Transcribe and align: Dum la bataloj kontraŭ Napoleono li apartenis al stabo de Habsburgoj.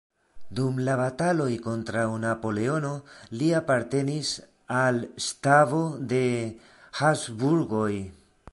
Dum 0.59 0.77
la 0.85 0.93
bataloj 0.99 1.49
kontraŭ 1.65 2.05
Napoleono 2.23 2.93
li 3.41 3.51
apartenis 3.59 4.33
al 4.81 4.97
stabo 5.27 5.83
de 6.15 6.25
Habsburgoj. 7.03 7.95